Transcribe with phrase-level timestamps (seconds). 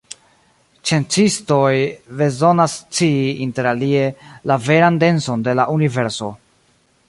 [0.87, 1.73] Sciencistoj
[2.21, 4.03] bezonas scii, interalie,
[4.53, 6.35] la veran denson de la universo.